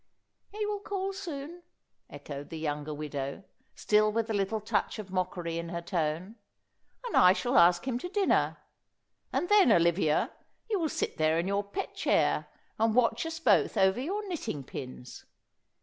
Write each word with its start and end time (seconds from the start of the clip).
"He 0.49 0.65
will 0.65 0.79
call 0.79 1.13
soon," 1.13 1.61
echoed 2.09 2.49
the 2.49 2.57
younger 2.57 2.91
widow, 2.91 3.43
still 3.75 4.11
with 4.11 4.25
the 4.25 4.33
little 4.33 4.59
touch 4.59 4.97
of 4.97 5.11
mockery 5.11 5.59
in 5.59 5.69
her 5.69 5.79
tone, 5.83 6.37
"and 7.05 7.15
I 7.15 7.33
shall 7.33 7.55
ask 7.55 7.87
him 7.87 7.99
to 7.99 8.09
dinner. 8.09 8.57
And 9.31 9.47
then, 9.47 9.71
Olivia, 9.71 10.31
you 10.67 10.79
will 10.79 10.89
sit 10.89 11.17
there 11.17 11.37
in 11.37 11.47
your 11.47 11.63
pet 11.63 11.93
chair 11.93 12.47
and 12.79 12.95
watch 12.95 13.27
us 13.27 13.39
both 13.39 13.77
over 13.77 14.01
your 14.01 14.27
knitting 14.27 14.63
pins. 14.63 15.25